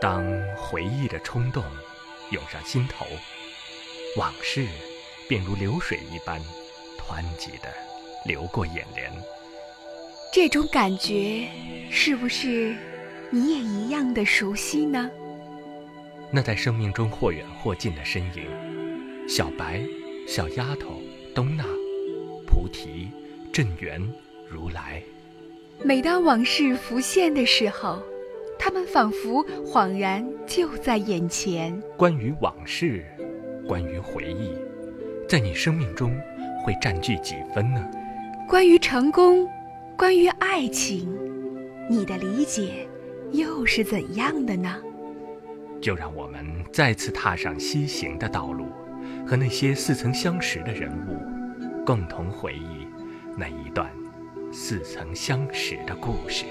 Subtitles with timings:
[0.00, 0.24] 当
[0.56, 1.64] 回忆的冲动
[2.30, 3.04] 涌上心头，
[4.16, 4.64] 往事
[5.28, 6.40] 便如流水一般
[6.96, 7.68] 湍急地
[8.24, 9.10] 流过眼帘。
[10.32, 11.48] 这种感觉
[11.90, 12.76] 是不是
[13.28, 15.10] 你也一样的熟悉呢？
[16.30, 19.82] 那在生命中或远或近的身影，小白、
[20.28, 21.02] 小丫头、
[21.34, 21.64] 东娜、
[22.46, 23.08] 菩提、
[23.52, 24.00] 镇元、
[24.48, 25.02] 如来。
[25.82, 28.00] 每当往事浮现的时候，
[28.68, 31.82] 他们仿佛恍然就在眼前。
[31.96, 33.02] 关于往事，
[33.66, 34.52] 关于回忆，
[35.26, 36.14] 在你生命中
[36.62, 37.82] 会占据几分呢？
[38.46, 39.48] 关于成功，
[39.96, 41.18] 关于爱情，
[41.88, 42.86] 你的理解
[43.32, 44.76] 又是怎样的呢？
[45.80, 48.66] 就让我们再次踏上西行的道路，
[49.26, 51.16] 和那些似曾相识的人物，
[51.86, 52.86] 共同回忆
[53.34, 53.90] 那一段
[54.52, 56.44] 似曾相识的故事。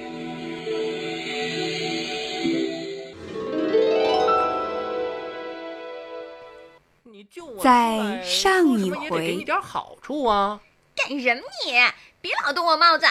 [7.68, 10.62] 在上一回，给你点好处啊！
[10.96, 11.73] 干什么你？
[12.22, 13.06] 别老动我帽子！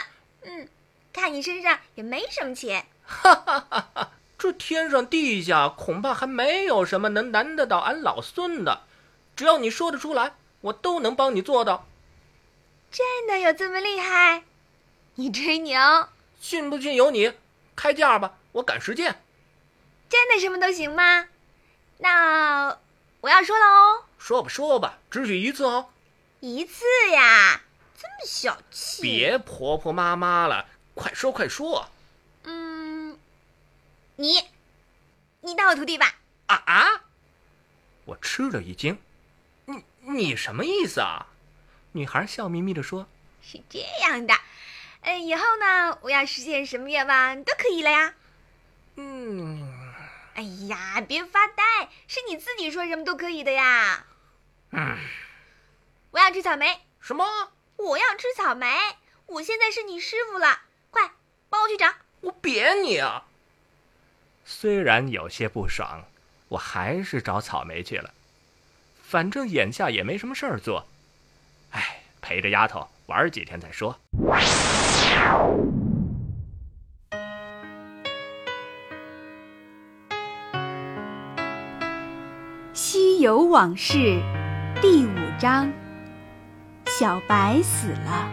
[0.44, 0.66] 嗯，
[1.12, 2.86] 看你身上也没什么钱。
[3.04, 4.12] 哈哈哈哈！
[4.38, 8.84] 这天上地下恐怕还没有什么能难得到俺老孙的。
[9.36, 11.86] 只要你说得出来，我都能帮你做到。
[12.90, 14.44] 真的有这么厉害？
[15.16, 15.78] 你吹牛？
[16.40, 17.30] 信不信由你。
[17.74, 19.22] 开价吧，我赶时间。
[20.08, 21.26] 真的什么都行吗？
[21.98, 22.78] 那
[23.20, 24.04] 我要说了哦。
[24.26, 25.88] 说吧说吧，只许一次哦。
[26.40, 27.60] 一次呀？
[27.96, 29.00] 这么小气？
[29.00, 31.88] 别婆婆妈妈了，快说快说。
[32.42, 33.16] 嗯，
[34.16, 34.42] 你，
[35.42, 36.16] 你当我徒弟吧。
[36.46, 37.04] 啊啊！
[38.04, 38.98] 我吃了一惊。
[39.66, 41.28] 你你什么意思啊？
[41.92, 43.06] 女孩笑眯眯地说
[43.40, 44.34] ：“是这样的，
[45.02, 48.12] 嗯，以后呢，我要实现什么愿望都可以了呀。”
[48.96, 49.94] 嗯。
[50.34, 51.62] 哎呀，别发呆，
[52.08, 54.04] 是你自己说什么都可以的呀。
[54.72, 54.98] 嗯。
[56.10, 56.80] 我要吃草莓。
[57.00, 57.24] 什么？
[57.76, 58.66] 我要吃草莓。
[59.26, 60.60] 我现在是你师傅了，
[60.90, 61.12] 快
[61.48, 61.92] 帮我去找。
[62.20, 63.24] 我扁你啊！
[64.44, 66.04] 虽然有些不爽，
[66.48, 68.14] 我还是找草莓去了。
[69.02, 70.86] 反正眼下也没什么事儿做，
[71.72, 73.98] 哎，陪着丫头玩几天再说。
[82.78, 83.94] 《西游往事》
[84.82, 85.72] 第五章：
[86.98, 88.30] 小白死了。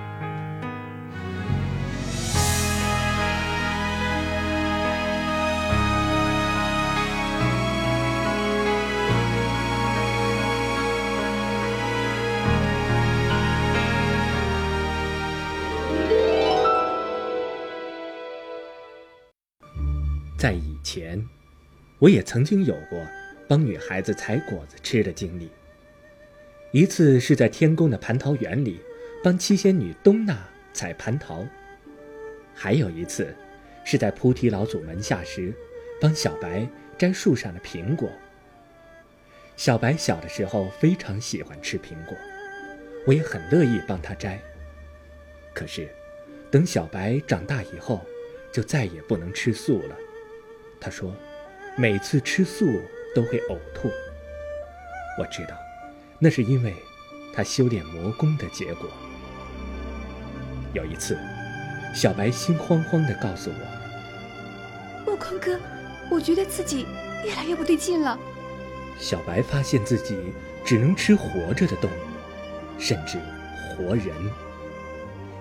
[20.38, 21.26] 在以前，
[22.00, 23.00] 我也曾经有过
[23.48, 25.50] 帮女孩子采果子吃的经历。
[26.76, 28.82] 一次是在天宫的蟠桃园里，
[29.24, 31.46] 帮七仙女东娜采蟠桃；
[32.56, 33.32] 还有一次，
[33.86, 35.54] 是在菩提老祖门下时，
[36.02, 36.68] 帮小白
[36.98, 38.10] 摘树上的苹果。
[39.56, 42.18] 小白小的时候非常喜欢吃苹果，
[43.06, 44.42] 我也很乐意帮他摘。
[45.54, 45.88] 可是，
[46.50, 48.04] 等小白长大以后，
[48.52, 49.96] 就再也不能吃素了。
[50.82, 51.16] 他说
[51.78, 52.66] ：“每次吃素
[53.14, 53.92] 都会呕吐。”
[55.22, 55.56] 我知道，
[56.24, 56.74] 那是因为
[57.34, 58.90] 他修炼魔功的结果。
[60.74, 61.20] 有一次，
[61.94, 65.60] 小白心慌慌地告诉我：“悟空哥，
[66.10, 66.86] 我觉得自己
[67.26, 68.18] 越来越不对劲了。”
[68.98, 70.18] 小白发现自己
[70.64, 73.20] 只能吃活着的动物，甚至
[73.76, 74.16] 活人。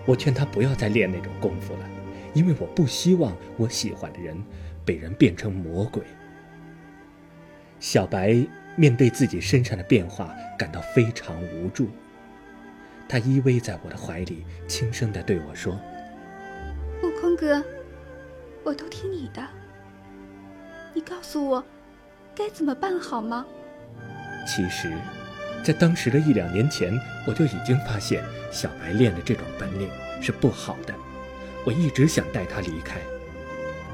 [0.05, 1.89] 我劝他不要再练那种功夫了，
[2.35, 4.37] 因为我不希望我喜欢的人。
[4.85, 6.03] 被人变成魔鬼，
[7.79, 8.45] 小白
[8.77, 11.89] 面对自己身上的变化感到非常无助。
[13.09, 15.79] 他依偎在我的怀里，轻声地对我说
[17.05, 17.63] ：“悟空哥，
[18.65, 19.47] 我都听你的。
[20.95, 21.65] 你告诉我，
[22.35, 23.45] 该怎么办好吗？”
[24.47, 24.93] 其实，
[25.63, 29.89] 在当时的一两年前，我就已经发现小白练的这种本领
[30.21, 30.95] 是不好的。
[31.65, 33.01] 我一直想带他离开，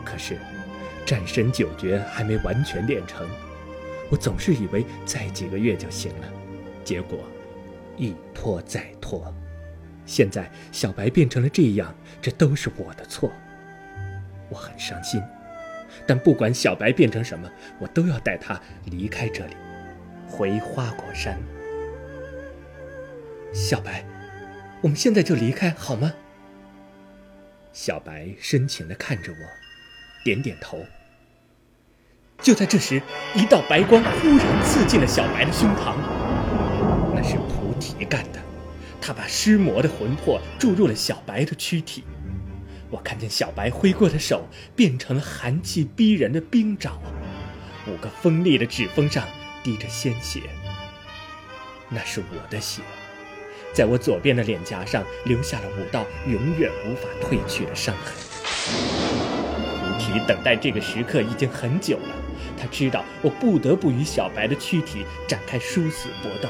[0.04, 0.38] 可是。
[1.06, 3.26] 战神九绝还没完全练成，
[4.10, 6.28] 我总是以为再几个月就行了，
[6.84, 7.20] 结果
[7.96, 9.34] 一拖再拖。
[10.06, 13.30] 现在小白变成了这样，这都是我的错，
[14.48, 15.22] 我很伤心。
[16.06, 19.56] 但不管小白变成什么，我都要带他离开这里，
[20.26, 21.38] 回花果山。
[23.52, 24.04] 小白，
[24.80, 26.14] 我们现在就离开好吗？
[27.72, 29.38] 小白深情地看着我，
[30.24, 30.84] 点点头。
[32.40, 33.02] 就在这时，
[33.34, 35.94] 一道白光忽然刺进了小白的胸膛。
[37.14, 38.38] 那是菩提干的，
[39.00, 42.04] 他把尸魔的魂魄注入了小白的躯体。
[42.90, 46.98] 我看见小白挥过的手变成了寒气逼人的冰爪，
[47.86, 49.26] 五个锋利的指缝上
[49.62, 50.40] 滴着鲜血。
[51.90, 52.82] 那是我的血，
[53.74, 58.14] 在我左边的脸颊上留下了五道永远无法褪去的伤痕。
[59.80, 62.14] 菩提等待这个时刻已经很久了，
[62.58, 66.48] 他知道我不得不与小白的躯体展开殊死搏斗，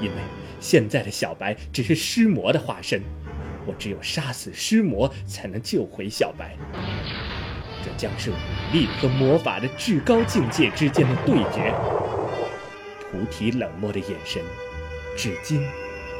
[0.00, 0.16] 因为
[0.58, 3.00] 现在的小白只是尸魔的化身。
[3.66, 6.56] 我只有杀死尸魔，才能救回小白。
[7.84, 8.34] 这将是武
[8.72, 11.72] 力和魔法的至高境界之间的对决。
[13.10, 14.42] 菩提冷漠的眼神，
[15.16, 15.60] 至今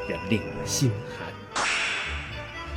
[0.08, 1.64] 仍令我心寒。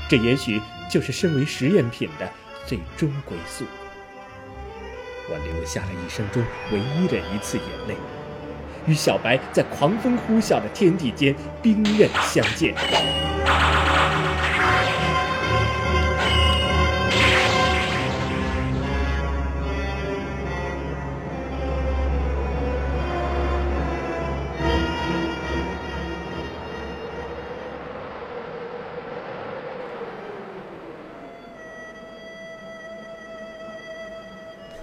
[0.10, 2.30] 这也许就是身为实验品的
[2.66, 3.66] 最终归宿。
[5.30, 7.96] 我流下了一生中唯一的一次眼泪，
[8.86, 12.76] 与小白在狂风呼啸的天地间兵刃相见。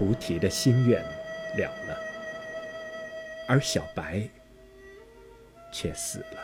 [0.01, 0.99] 菩提的心愿
[1.55, 1.95] 了了，
[3.47, 4.27] 而小白
[5.71, 6.39] 却死了。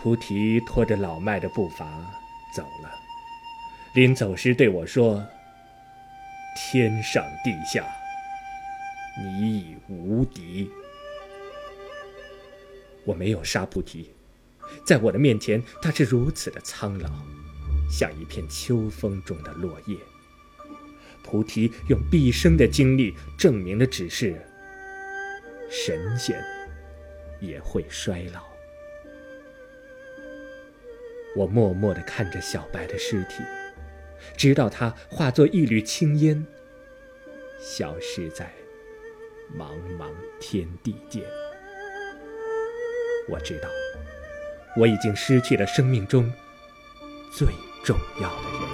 [0.00, 2.08] 菩提拖着老迈的步伐
[2.54, 2.94] 走了，
[3.94, 5.26] 临走时对我说
[6.56, 7.84] ：“天上地下，
[9.20, 10.70] 你已无敌。”
[13.04, 14.14] 我没有杀菩提，
[14.86, 17.10] 在我的面前，他是如此的苍老，
[17.90, 19.96] 像一片秋风中的落叶。
[21.22, 24.40] 菩提用毕生的精力证明的只是，
[25.70, 26.42] 神仙
[27.40, 28.42] 也会衰老。
[31.34, 33.42] 我默默地看着小白的尸体，
[34.36, 36.46] 直到它化作一缕青烟，
[37.58, 38.52] 消失在
[39.56, 41.22] 茫茫天地间。
[43.28, 43.68] 我知道，
[44.76, 46.30] 我已经失去了生命中
[47.32, 47.46] 最
[47.82, 48.71] 重要的人。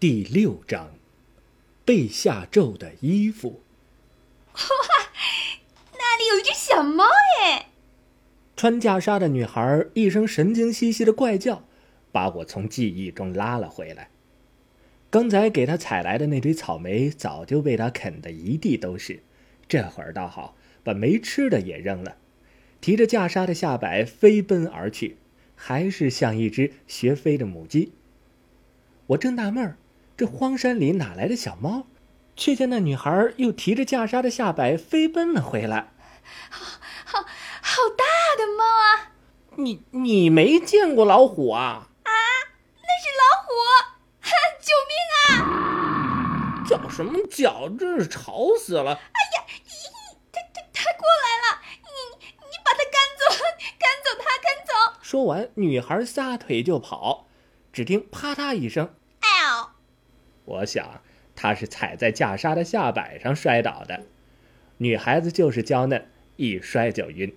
[0.00, 0.94] 第六章，
[1.84, 3.60] 被下咒的衣服。
[4.54, 4.60] 哇，
[5.92, 7.66] 那里有一只小猫耶！
[8.56, 11.64] 穿袈裟的女孩一声神经兮兮的怪叫，
[12.10, 14.08] 把我从记忆中拉了回来。
[15.10, 19.22] 刚才给她采来的那堆草莓早就被她啃得一地都是，
[19.68, 22.16] 这会儿倒好，把没吃的也扔了，
[22.80, 25.18] 提着袈裟的下摆飞奔而去，
[25.54, 27.92] 还是像一只学飞的母鸡。
[29.08, 29.76] 我正纳闷儿。
[30.20, 31.86] 这荒山里哪来的小猫？
[32.36, 35.94] 却见那女孩又提着袈裟的下摆飞奔了回来。
[36.50, 38.04] 好，好，好大
[38.36, 39.12] 的猫啊！
[39.56, 41.88] 你你没见过老虎啊？
[42.02, 42.12] 啊，
[42.82, 43.48] 那是老虎！
[44.60, 46.64] 救命啊！
[46.68, 47.70] 叫什么叫？
[47.70, 48.92] 真是吵死了！
[48.92, 49.44] 哎呀，
[50.30, 51.62] 他他他过来了！
[51.80, 53.24] 你你把他赶走，
[53.78, 54.98] 赶走他，赶走！
[55.00, 57.26] 说完，女孩撒腿就跑。
[57.72, 58.94] 只听啪嗒一声。
[60.50, 61.00] 我想，
[61.36, 64.02] 他是踩在袈裟的下摆上摔倒的。
[64.78, 67.32] 女孩子就是娇嫩，一摔就晕。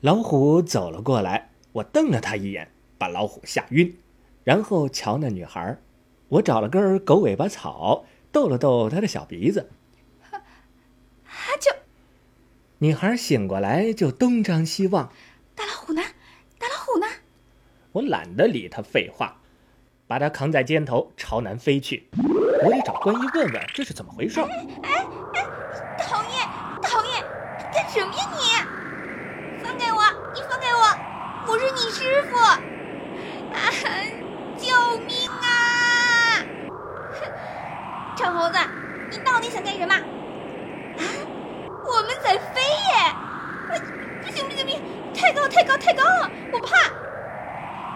[0.00, 3.96] 老虎走了过来，我瞪了他一眼，把老虎吓晕。
[4.44, 5.76] 然后瞧那女孩，
[6.28, 9.70] 我找了根狗尾巴草，逗了逗她的小鼻子。
[10.30, 10.38] 啊，
[11.60, 11.72] 就
[12.78, 15.10] 女孩醒过来就东张西望。
[15.56, 16.02] 大老虎呢？
[16.58, 17.06] 大老虎呢？
[17.90, 19.40] 我懒得理他废话。
[20.08, 22.08] 把他扛在肩头，朝南飞去。
[22.62, 24.40] 我得找观音问问这是怎么回事。
[24.40, 25.44] 哎哎，
[25.98, 26.48] 讨厌
[26.80, 27.24] 讨厌，
[27.72, 29.64] 干什么呀你？
[29.64, 30.02] 放开我！
[30.32, 31.52] 你放开我！
[31.52, 32.36] 我是你师傅！
[32.38, 32.60] 啊！
[34.56, 36.40] 救命啊！
[37.12, 37.20] 哼，
[38.16, 38.58] 臭猴子，
[39.10, 39.94] 你到底想干什么？
[39.94, 40.02] 啊！
[42.24, 43.14] 来飞耶！
[44.22, 44.80] 不行不行不行，
[45.14, 46.76] 太高太高太高了，我怕！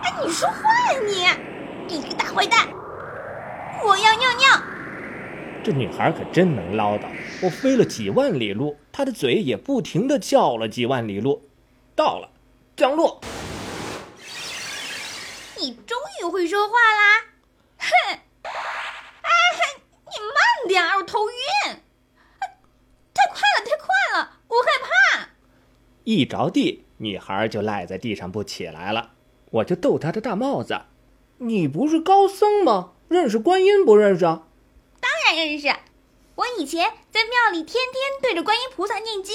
[0.02, 0.54] 哎，你说话
[0.92, 1.49] 呀你！
[1.90, 2.68] 你个大坏蛋！
[3.84, 4.62] 我要尿尿。
[5.64, 7.08] 这女孩可真能唠叨。
[7.42, 11.48] 我飞了几万里路，她的嘴也不停的叫了几万里路。
[11.96, 12.30] 到了，
[12.76, 13.20] 降落。
[15.58, 17.24] 你终于会说话啦！
[17.78, 17.88] 哼！
[18.42, 19.30] 哎，
[20.04, 21.34] 你慢点儿，我头晕。
[23.12, 25.28] 太快了，太快了，我害怕。
[26.04, 29.10] 一着地，女孩就赖在地上不起来了。
[29.50, 30.80] 我就逗她的大帽子
[31.42, 32.92] ：“你不是高僧吗？
[33.08, 34.44] 认识观音不认识啊
[35.00, 35.68] ？”“当然认识，
[36.34, 39.34] 我以前在庙里天天对着观音菩萨念经。”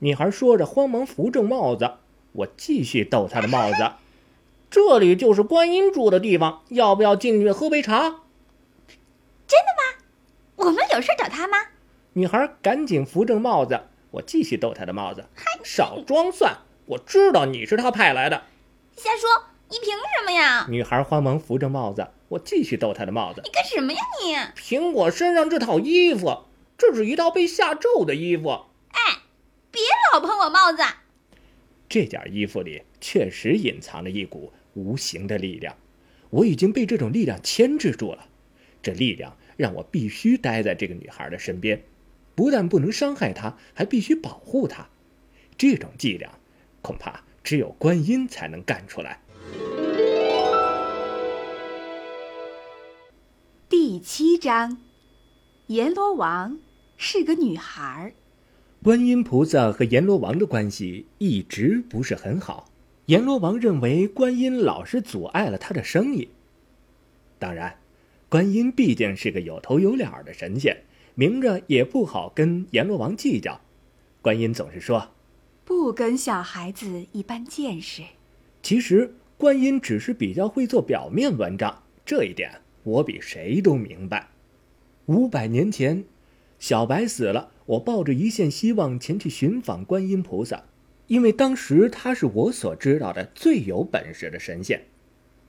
[0.00, 1.94] 女孩说着，慌忙扶正帽子。
[2.32, 3.92] 我继续逗她的帽子
[4.70, 8.00] ：“这里就是观音住的地方，要不要进去喝杯茶
[9.48, 10.04] ？”“真的吗？
[10.56, 11.56] 我们有事找他吗？”
[12.12, 13.80] 女孩赶紧扶正帽子。
[14.10, 15.24] 我继续逗她的帽子
[15.64, 18.42] ：“少装蒜，我知道你是他派来的。”
[18.96, 19.44] 瞎说！
[19.70, 20.66] 你凭什么呀？
[20.68, 23.40] 女孩慌忙扶着帽子，我继续逗她的帽子。
[23.44, 24.36] 你干什么呀你？
[24.56, 26.46] 凭我身上这套衣服，
[26.76, 28.48] 这是一套被下咒的衣服。
[28.90, 29.18] 哎，
[29.70, 29.80] 别
[30.12, 30.82] 老碰我帽子。
[31.88, 35.76] 这件衣服里确实隐藏着一股无形的力量，
[36.30, 38.26] 我已经被这种力量牵制住了。
[38.82, 41.84] 这力量让我必须待在这个女孩的身边，
[42.34, 44.88] 不但不能伤害她，还必须保护她。
[45.56, 46.38] 这种伎俩，
[46.82, 47.22] 恐怕……
[47.42, 49.18] 只有观音才能干出来。
[53.70, 54.78] 第七章，
[55.68, 56.58] 阎罗王
[56.96, 58.12] 是个女孩。
[58.82, 62.68] 观音菩萨和阎罗王的关系一直不是很好。
[63.06, 66.30] 阎罗王认为观音老是阻碍了他的生意。
[67.38, 67.76] 当然，
[68.28, 70.76] 观音毕竟是个有头有脸的神仙，
[71.14, 73.60] 明着也不好跟阎罗王计较。
[74.20, 75.12] 观音总是说。
[75.64, 78.02] 不跟小孩子一般见识。
[78.64, 84.28] 其实观音只是比较会做表面文章，这一点我比谁都明白。
[85.06, 86.04] 五百年前，
[86.58, 90.64] 小白死了，我抱着一线希望前去寻访观音菩萨，
[91.08, 94.82] 因为当时他是我所知道的最有本事的神仙。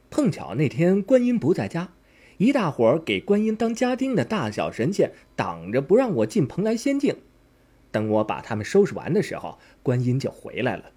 [0.09, 1.93] 碰巧那天观音不在家，
[2.37, 7.15] 一大伙儿给观音当家丁的大小神仙挡着不让我进蓬莱仙境。
[7.91, 10.91] 等我把他们收拾完的时候，观音就回来了。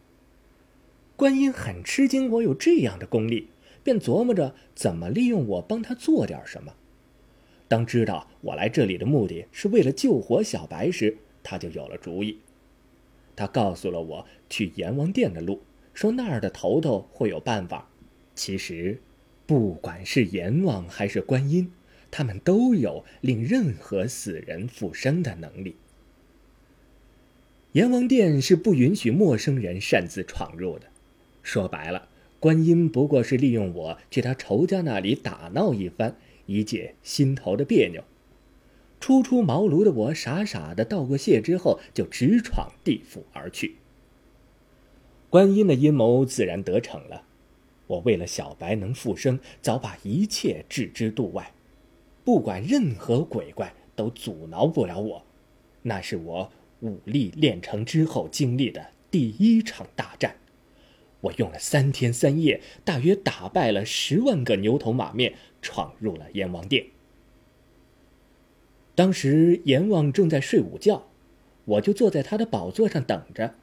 [1.17, 3.51] 观音很吃惊我有这样的功力，
[3.85, 6.75] 便琢磨着怎么利用我帮他做点什么。
[7.69, 12.39] 当知道我来这里的目的是为了救活小白时，他就有了主意。
[13.37, 15.63] 他告诉了我去阎王殿的路，
[15.93, 17.89] 说那儿的头头会有办法。
[18.35, 19.01] 其实，
[19.47, 21.73] 不管是阎王还是观音，
[22.11, 25.77] 他们都有令任何死人复生的能力。
[27.73, 30.87] 阎王殿是不允许陌生人擅自闯入的。
[31.43, 32.09] 说白了，
[32.45, 38.05] 观音不过是利用我去他仇家那里打闹一番，以解心头的别扭。
[39.01, 43.77] 初出茅庐的我，傻傻的道过谢之后，就直闯地府而去。
[45.31, 47.23] 观音的阴谋自然得逞了。
[47.87, 51.55] 我为了小白能复生，早把一切置之度外，
[52.25, 55.23] 不管任何鬼怪都阻挠不了我。
[55.81, 56.53] 那是我。
[56.83, 60.37] 武力练成之后经历的第一场大战，
[61.25, 66.87] 我用了三天三夜，大约打败了十万个牛头马面，闯入了阎王殿。
[68.95, 71.09] 当时阎王正在睡午觉，
[71.65, 73.55] 我就坐在他的宝座上等着，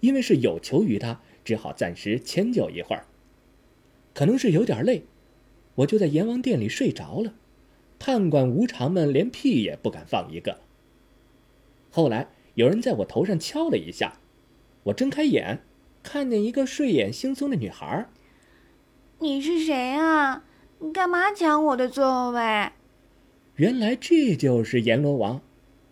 [0.00, 3.06] 因为是有求于他，只好暂时迁就一会儿。
[4.14, 5.04] 可能是有点累，
[5.76, 7.34] 我就在阎王殿里睡着了。
[7.98, 10.58] 判官无常们连屁也不敢放一个。
[11.90, 12.28] 后来。
[12.54, 14.18] 有人在我头上敲了一下，
[14.82, 15.62] 我睁开眼，
[16.02, 18.08] 看见一个睡眼惺忪的女孩。
[19.18, 20.42] 你是谁啊？
[20.80, 22.72] 你干嘛抢我的座位？
[23.56, 25.40] 原来这就是阎罗王，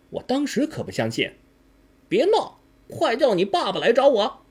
[0.09, 1.31] 我当时可不相信。
[2.09, 4.41] 别闹，快叫你爸爸来找我。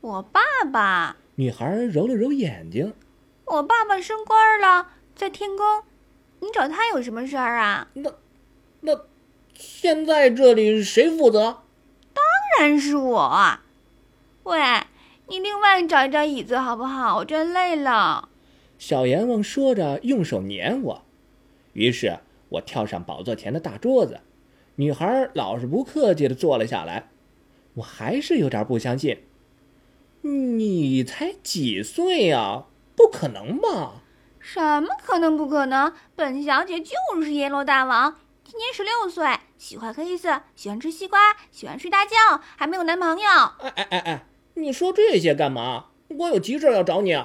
[0.00, 0.40] 我爸
[0.72, 1.16] 爸？
[1.36, 2.94] 女孩揉了揉眼睛。
[3.44, 5.82] 我爸爸升官了，在天宫。
[6.40, 7.88] 你找他有什么事儿啊？
[7.94, 8.12] 那，
[8.80, 9.04] 那。
[9.52, 11.62] 现在这里谁负责？
[12.14, 12.24] 当
[12.58, 13.58] 然是我。
[14.50, 14.58] 喂，
[15.28, 17.18] 你另外找一张椅子好不好？
[17.18, 18.30] 我真累了。
[18.78, 21.04] 小阎王说着，用手撵我。
[21.72, 24.22] 于是我跳上宝座前的大桌子。
[24.74, 27.10] 女孩老是不客气的坐了下来。
[27.74, 29.22] 我还是有点不相信。
[30.22, 32.64] 你才几岁呀？
[32.96, 34.02] 不可能吧？
[34.40, 35.92] 什么可能不可能？
[36.16, 38.16] 本小姐就是阎罗大王。
[38.42, 41.20] 今年十六岁，喜欢黑色，喜欢吃西瓜，
[41.52, 43.28] 喜欢睡大觉，还没有男朋友。
[43.60, 44.26] 哎哎哎哎，
[44.60, 45.86] 你说这些干嘛？
[46.08, 47.16] 我有急事要找你。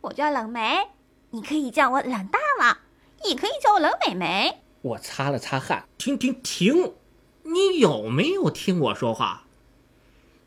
[0.00, 0.88] 我叫冷梅，
[1.30, 2.78] 你可以叫我冷大王，
[3.24, 4.58] 也可以叫我冷美眉。
[4.82, 6.94] 我擦了擦汗，停停停！
[7.42, 9.44] 你有没有听我说话？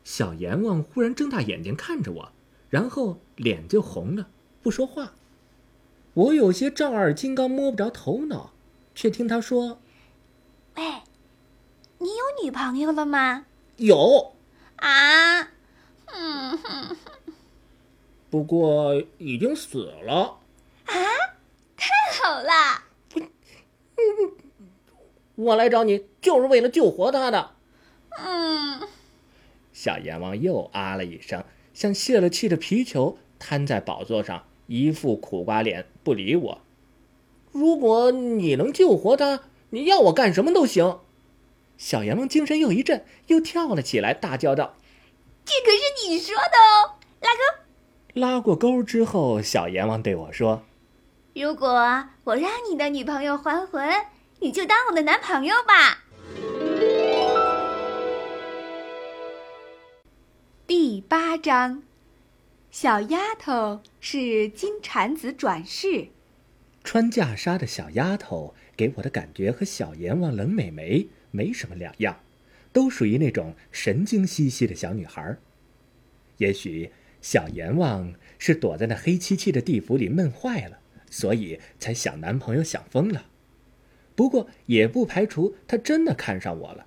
[0.04, 2.32] 小阎王忽然睁大眼睛看着我，
[2.70, 4.28] 然后脸就红了，
[4.62, 5.12] 不说话。
[6.14, 8.52] 我有些丈二金刚摸不着头脑，
[8.94, 9.78] 却听他说
[10.76, 10.82] ：“喂，
[11.98, 13.46] 你有女朋友了吗
[13.78, 14.34] ？”“有。
[14.76, 15.51] ”“啊？”“嗯哼，
[18.30, 20.38] 不过已经死了。
[20.86, 20.94] ”“啊？
[21.76, 22.84] 太好了
[25.36, 27.52] ！”“我来找你就是为了救活他的。
[28.18, 28.88] ”“嗯。”
[29.72, 34.44] 小阎王又啊了一声，像泄了气的皮球，瘫在宝座上。
[34.68, 36.60] 一副苦瓜脸，不理我。
[37.50, 39.40] 如果你能救活他，
[39.70, 41.00] 你要我干什么都行。
[41.76, 44.76] 小阎王精神又一振，又跳了起来，大叫道
[45.44, 47.40] ：“这可是你说的哦！”拉钩。
[48.14, 50.62] 拉过钩之后，小阎王对我说
[51.34, 51.68] ：“如果
[52.24, 53.90] 我让你的女朋友还魂，
[54.40, 56.04] 你就当我的男朋友吧。”
[60.66, 61.82] 第八章。
[62.70, 66.08] 小丫头是金蝉子转世，
[66.82, 72.20] 穿袈裟的小丫头给我的感觉和小阎王冷美眉没什么两样，
[72.72, 75.36] 都属于那种神经兮兮的小女孩。
[76.38, 80.78] 也许小阎王是躲在那黑漆漆的地府里闷坏了，
[81.10, 83.26] 所以才想男朋友想疯了。
[84.14, 86.86] 不过也不排除他真的看上我了。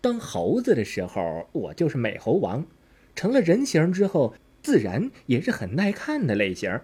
[0.00, 2.64] 当猴子的时候，我就是美猴王；
[3.14, 4.34] 成了人形之后。
[4.62, 6.82] 自然也是很耐看的类型。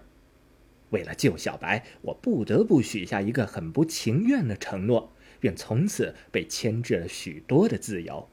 [0.90, 8.28] 为了救小白，我不得不许下一个很不情愿的承诺，便从此被牵制了许多的自由。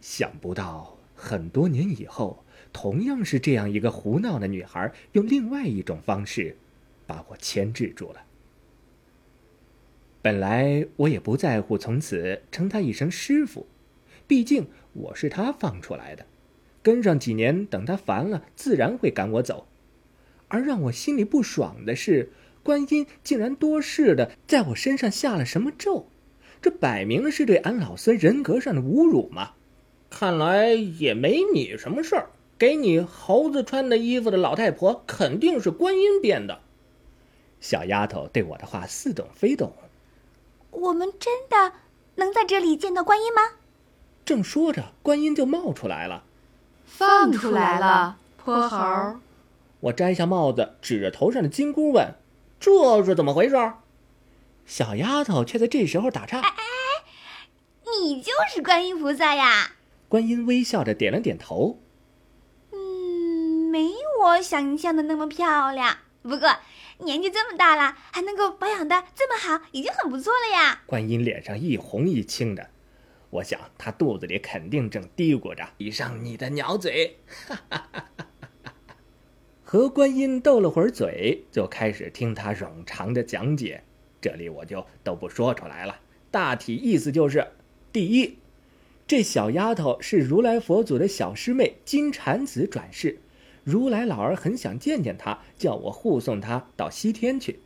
[0.00, 6.56] 想不到很多年以后，同样是这样一个胡闹的女孩，用另外一种方式
[7.06, 8.22] 把我牵制住了。
[10.20, 13.66] 本来我也不在乎从此称她一声师傅，
[14.26, 16.26] 毕竟我是她放出来的。
[16.82, 19.68] 跟上几年，等他烦了，自然会赶我走。
[20.48, 22.32] 而让我心里不爽的是，
[22.64, 26.08] 观音竟然多事的在我身上下了什么咒，
[26.62, 29.50] 这摆明了是对俺老孙人格上的侮辱嘛！
[30.08, 32.30] 看来也没你什么事儿。
[32.58, 36.60] 给你猴子穿的衣服的老太婆肯定是观音变的。
[37.60, 39.72] 小丫头对我的话似懂非懂。
[40.70, 41.72] 我们真的
[42.14, 43.42] 能在这里见到观音吗？
[44.24, 46.22] 正说着，观音就冒出来了。
[46.84, 49.16] 放出来了，泼猴！
[49.80, 52.14] 我摘下帽子，指着头上的金箍问
[52.60, 53.56] ：“这是怎么回事？”
[54.64, 56.54] 小丫头却在这时候打岔：“哎哎，
[58.00, 59.72] 你就是观音菩萨呀！”
[60.08, 61.80] 观音微笑着点了点头
[62.72, 63.90] ：“嗯，没
[64.22, 65.98] 我想象的那么漂亮。
[66.22, 66.56] 不过
[66.98, 72.70] 年纪这么大了，还能够保养的这么好，已经很不错了呀。”观音脸上一红一青的。
[73.30, 77.18] 我想，他肚子里肯定正嘀咕着：“闭上你的鸟嘴！”
[79.64, 83.82] 和观音斗了会儿嘴，就开始听他冗长的讲解。
[84.22, 86.00] 这里我就都不说出来了。
[86.30, 87.48] 大体意思就是：
[87.92, 88.38] 第一，
[89.06, 93.18] 这小丫头是如来佛祖的小师妹金蝉子转世，
[93.62, 97.58] 如来老儿很想见见她，叫我护送她到西天去。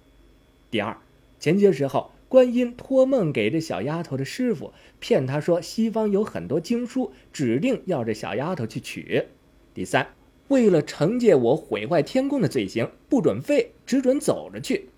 [0.73, 0.97] 第二，
[1.39, 2.11] 前些时候。
[2.29, 9.27] 观音托梦给这小丫头的师傅，骗他说西方有很多经书，指定要这小丫头去取。
[9.73, 10.09] 第三，
[10.49, 14.89] 为了惩戒我毁坏天宫的罪行，不准废，只准走着去。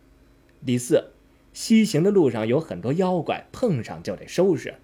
[0.65, 1.05] 第四，
[1.53, 4.75] 西行的路上有很多妖怪，碰上就得收拾。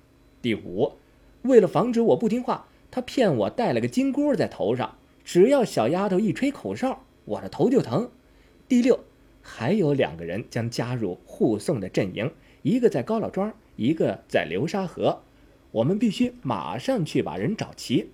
[0.42, 0.92] 第五，
[1.42, 8.10] 为了防止我不听话，他骗我戴了个金箍在头上，只要小丫头一吹口哨，我的头就疼。
[8.68, 9.00] 第六。
[9.46, 15.20] 还有两个人将加入护送的阵营，一个在高老庄，一个在流沙河。
[15.70, 18.08] 我们必须马上去把人找齐。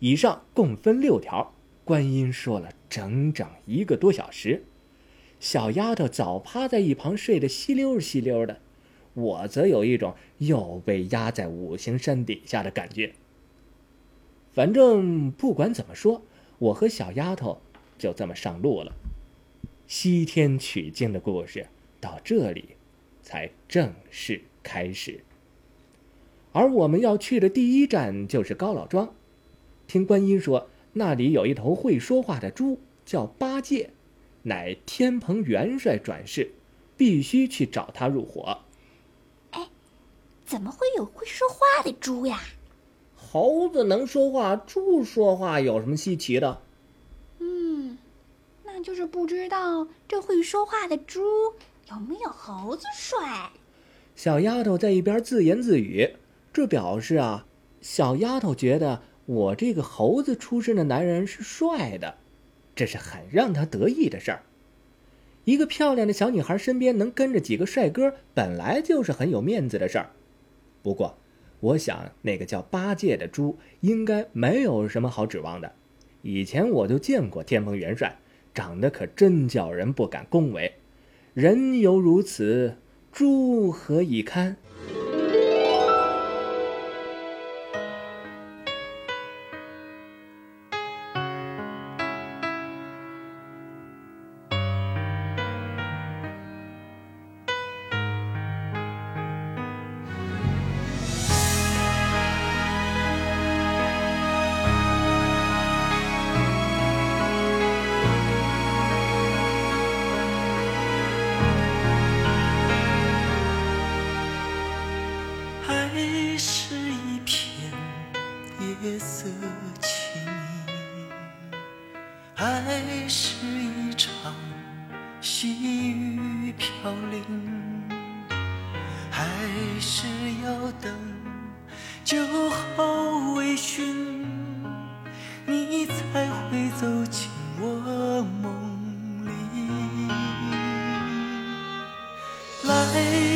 [0.00, 1.54] 以上共分六条。
[1.84, 4.64] 观音说了整整一个多小时，
[5.40, 8.58] 小丫头早趴在一旁睡得稀溜稀溜的，
[9.14, 13.12] 我则有一种又被压在五行山底下的感觉。
[14.52, 16.22] 反正不管怎么说，
[16.58, 17.60] 我和小丫头
[17.96, 18.92] 就这么上路了。
[19.86, 21.66] 西天取经的故事
[22.00, 22.70] 到这里，
[23.22, 25.20] 才正式开始。
[26.52, 29.14] 而我们要去的第一站就是高老庄。
[29.86, 33.90] 听观音说，那里有一头会说话的猪，叫八戒，
[34.48, 36.50] 乃天蓬元帅转世，
[36.96, 38.58] 必须去找他入伙。
[39.52, 39.68] 哎，
[40.44, 42.40] 怎么会有会说话的猪呀？
[43.14, 46.62] 猴子能说话，猪说话有什么稀奇的？
[47.38, 47.98] 嗯，
[48.64, 51.20] 那就是不知道这会说话的猪
[51.90, 53.50] 有没有猴子帅。
[54.16, 56.16] 小丫头在一边自言自语，
[56.52, 57.46] 这表示啊，
[57.80, 62.16] 小丫头觉得我这个猴子出身的男人是帅的，
[62.78, 64.42] 这是很让他得意的事儿。
[65.44, 70.10] 一个漂亮的小女孩身边能跟着几个帅哥，本来就是很有面子的事儿。
[70.80, 71.18] 不过，
[71.58, 75.72] 我想那个叫八戒的猪应该没有什么好指望的。
[76.22, 78.16] 以前我就见过天蓬元帅，
[78.54, 80.74] 长得可真叫人不敢恭维。
[81.34, 82.76] 人犹如此，
[83.10, 84.56] 猪何以堪？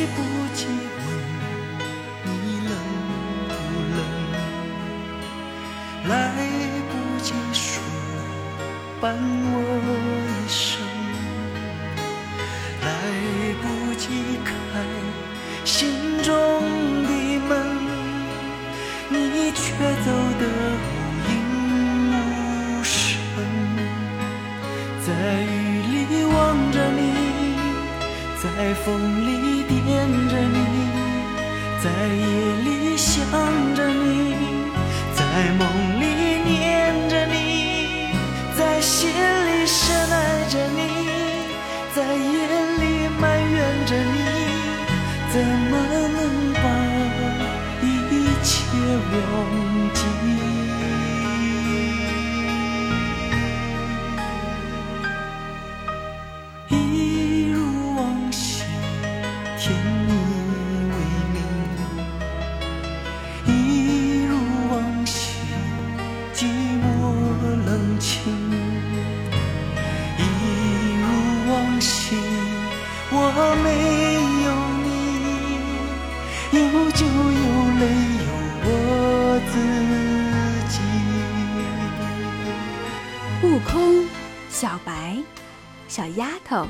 [0.03, 0.19] 来不
[0.53, 0.67] 及
[0.99, 1.07] 问
[2.25, 2.35] 你
[2.67, 2.71] 冷
[3.47, 3.51] 不
[3.95, 3.97] 冷。
[6.09, 6.11] 来
[6.89, 7.81] 不及说，
[8.99, 9.55] 伴我
[10.27, 10.83] 一生；
[12.81, 12.85] 来
[13.61, 14.03] 不及
[14.43, 14.51] 开
[15.63, 15.71] 心
[16.21, 16.33] 中
[17.05, 17.09] 的
[17.47, 17.51] 门，
[19.09, 19.15] 你
[19.53, 19.63] 却
[20.03, 20.43] 走得
[20.83, 20.85] 无
[21.29, 21.31] 影
[22.11, 22.13] 无
[22.83, 22.93] 声。
[25.05, 25.07] 在
[25.43, 25.47] 雨
[26.09, 26.35] 里望
[26.73, 26.99] 着你，
[28.43, 28.45] 在
[28.83, 28.85] 风
[29.22, 29.22] 里，
[32.03, 32.15] 在夜
[32.65, 33.15] 里想
[33.73, 34.35] 着你。
[35.15, 35.23] 在
[35.57, 36.05] 梦里
[36.43, 38.09] 念着你，
[38.57, 40.81] 在心里深爱着你，
[41.95, 42.27] 在夜
[42.81, 44.19] 里埋怨着你，
[45.31, 45.39] 怎
[45.71, 45.71] 么
[46.11, 46.65] 能把
[47.81, 47.87] 一
[48.43, 48.51] 切
[49.13, 49.15] 忘
[49.93, 50.52] 记？
[86.45, 86.67] 头、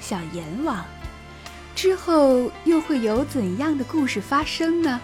[0.00, 0.84] 小阎王，
[1.74, 5.00] 之后又会有怎样的故事发生呢？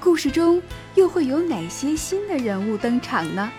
[0.00, 0.60] 故事中
[0.94, 3.50] 又会有哪些新的人物登场呢？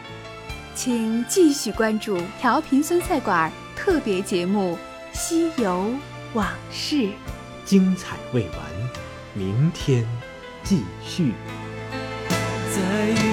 [0.75, 4.77] 请继续关注调频酸菜馆特别节目
[5.17, 5.89] 《西游》。
[6.33, 7.09] 往事，
[7.63, 8.59] 精彩未完，
[9.35, 10.03] 明天
[10.63, 11.31] 继续。
[12.75, 13.32] 在。